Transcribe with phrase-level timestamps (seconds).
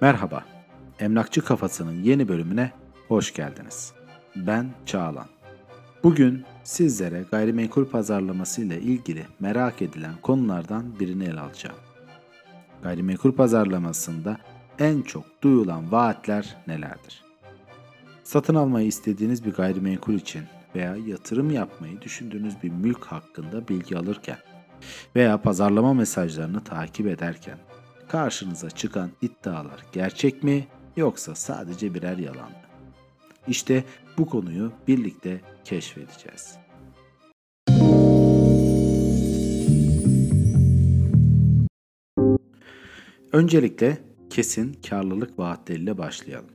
[0.00, 0.44] Merhaba,
[1.00, 2.72] Emlakçı Kafası'nın yeni bölümüne
[3.08, 3.92] hoş geldiniz.
[4.36, 5.26] Ben Çağlan.
[6.02, 11.76] Bugün sizlere gayrimenkul pazarlaması ile ilgili merak edilen konulardan birini ele alacağım.
[12.82, 14.36] Gayrimenkul pazarlamasında
[14.78, 17.24] en çok duyulan vaatler nelerdir?
[18.24, 20.42] Satın almayı istediğiniz bir gayrimenkul için
[20.74, 24.38] veya yatırım yapmayı düşündüğünüz bir mülk hakkında bilgi alırken
[25.16, 27.58] veya pazarlama mesajlarını takip ederken
[28.08, 32.56] karşınıza çıkan iddialar gerçek mi yoksa sadece birer yalan mı?
[33.48, 33.84] İşte
[34.18, 36.58] bu konuyu birlikte keşfedeceğiz.
[43.32, 44.05] Öncelikle
[44.36, 46.50] kesin karlılık vaatleriyle başlayalım.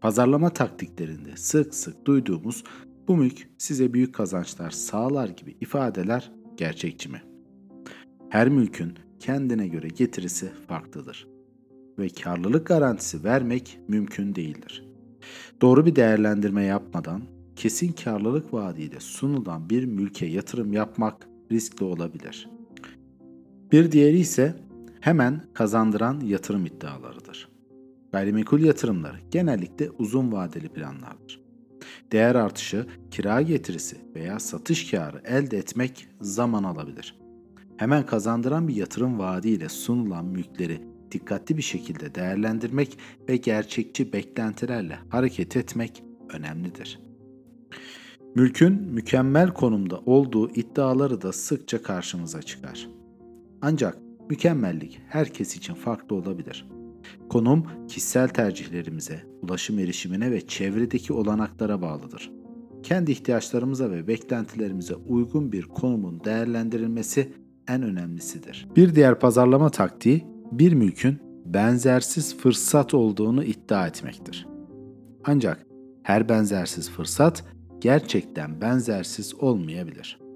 [0.00, 2.64] Pazarlama taktiklerinde sık sık duyduğumuz
[3.08, 7.22] bu mülk size büyük kazançlar sağlar gibi ifadeler gerçekçi mi?
[8.30, 11.28] Her mülkün kendine göre getirisi farklıdır
[11.98, 14.84] ve karlılık garantisi vermek mümkün değildir.
[15.60, 17.22] Doğru bir değerlendirme yapmadan
[17.56, 22.50] kesin karlılık vaadiyle sunulan bir mülke yatırım yapmak riskli olabilir.
[23.72, 24.67] Bir diğeri ise
[25.00, 27.48] hemen kazandıran yatırım iddialarıdır.
[28.12, 31.40] Gayrimenkul yatırımları genellikle uzun vadeli planlardır.
[32.12, 37.18] Değer artışı, kira getirisi veya satış karı elde etmek zaman alabilir.
[37.76, 40.80] Hemen kazandıran bir yatırım vaadiyle sunulan mülkleri
[41.12, 46.02] dikkatli bir şekilde değerlendirmek ve gerçekçi beklentilerle hareket etmek
[46.32, 47.00] önemlidir.
[48.34, 52.88] Mülkün mükemmel konumda olduğu iddiaları da sıkça karşımıza çıkar.
[53.62, 53.98] Ancak
[54.30, 56.68] mükemmellik herkes için farklı olabilir.
[57.28, 62.32] Konum kişisel tercihlerimize, ulaşım erişimine ve çevredeki olanaklara bağlıdır.
[62.82, 67.32] Kendi ihtiyaçlarımıza ve beklentilerimize uygun bir konumun değerlendirilmesi
[67.68, 68.68] en önemlisidir.
[68.76, 74.46] Bir diğer pazarlama taktiği bir mülkün benzersiz fırsat olduğunu iddia etmektir.
[75.24, 75.66] Ancak
[76.02, 77.44] her benzersiz fırsat
[77.80, 80.27] gerçekten benzersiz olmayabilir.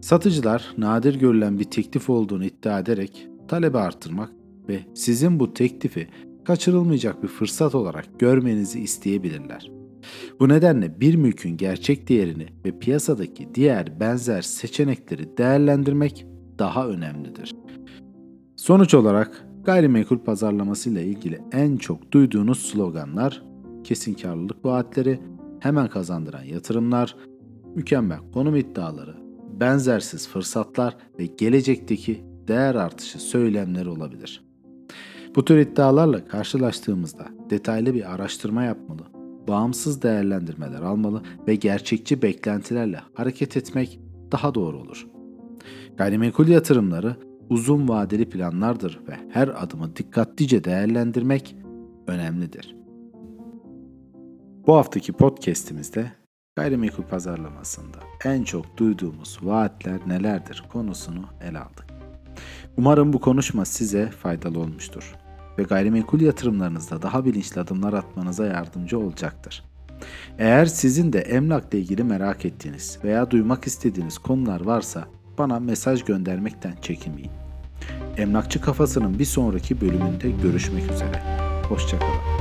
[0.00, 4.30] Satıcılar nadir görülen bir teklif olduğunu iddia ederek talebi arttırmak
[4.68, 6.08] ve sizin bu teklifi
[6.44, 9.70] kaçırılmayacak bir fırsat olarak görmenizi isteyebilirler.
[10.40, 16.26] Bu nedenle bir mülkün gerçek değerini ve piyasadaki diğer benzer seçenekleri değerlendirmek
[16.58, 17.54] daha önemlidir.
[18.56, 23.42] Sonuç olarak gayrimenkul pazarlaması ile ilgili en çok duyduğunuz sloganlar
[23.84, 25.20] kesin karlılık vaatleri,
[25.60, 27.16] hemen kazandıran yatırımlar,
[27.74, 29.16] mükemmel konum iddiaları,
[29.62, 34.44] benzersiz fırsatlar ve gelecekteki değer artışı söylemleri olabilir.
[35.36, 39.02] Bu tür iddialarla karşılaştığımızda detaylı bir araştırma yapmalı,
[39.48, 44.00] bağımsız değerlendirmeler almalı ve gerçekçi beklentilerle hareket etmek
[44.32, 45.06] daha doğru olur.
[45.96, 47.16] Gayrimenkul yatırımları
[47.50, 51.56] uzun vadeli planlardır ve her adımı dikkatlice değerlendirmek
[52.06, 52.76] önemlidir.
[54.66, 56.21] Bu haftaki podcast'imizde
[56.56, 61.86] gayrimenkul pazarlamasında en çok duyduğumuz vaatler nelerdir konusunu ele aldık.
[62.76, 65.14] Umarım bu konuşma size faydalı olmuştur
[65.58, 69.64] ve gayrimenkul yatırımlarınızda daha bilinçli adımlar atmanıza yardımcı olacaktır.
[70.38, 75.04] Eğer sizin de emlakla ilgili merak ettiğiniz veya duymak istediğiniz konular varsa
[75.38, 77.30] bana mesaj göndermekten çekinmeyin.
[78.16, 81.22] Emlakçı Kafası'nın bir sonraki bölümünde görüşmek üzere.
[81.68, 82.31] Hoşçakalın.